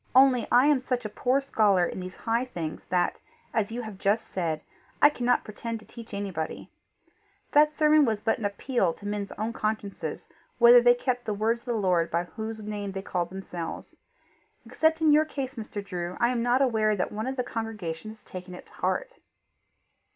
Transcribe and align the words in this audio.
Only 0.15 0.47
I 0.51 0.65
am 0.65 0.81
such 0.81 1.05
a 1.05 1.09
poor 1.09 1.39
scholar 1.39 1.85
in 1.85 1.99
these 1.99 2.15
high 2.15 2.45
things 2.45 2.87
that, 2.89 3.17
as 3.53 3.71
you 3.71 3.83
have 3.83 3.99
just 3.99 4.25
said, 4.27 4.61
I 4.99 5.09
cannot 5.11 5.43
pretend 5.43 5.77
to 5.79 5.85
teach 5.85 6.11
anybody. 6.11 6.71
That 7.51 7.77
sermon 7.77 8.03
was 8.03 8.19
but 8.19 8.39
an 8.39 8.45
appeal 8.45 8.93
to 8.95 9.05
men's 9.07 9.31
own 9.33 9.53
consciences 9.53 10.27
whether 10.57 10.81
they 10.81 10.95
kept 10.95 11.25
the 11.25 11.35
words 11.35 11.61
of 11.61 11.65
the 11.67 11.73
Lord 11.73 12.09
by 12.09 12.23
whose 12.23 12.61
name 12.63 12.93
they 12.93 13.03
called 13.03 13.29
themselves. 13.29 13.95
Except 14.65 15.01
in 15.01 15.11
your 15.13 15.23
case, 15.23 15.53
Mr. 15.53 15.85
Drew, 15.85 16.17
I 16.19 16.29
am 16.29 16.41
not 16.41 16.63
aware 16.63 16.95
that 16.95 17.11
one 17.11 17.27
of 17.27 17.35
the 17.35 17.43
congregation 17.43 18.09
has 18.09 18.23
taken 18.23 18.55
it 18.55 18.65
to 18.65 18.73
heart." 18.73 19.19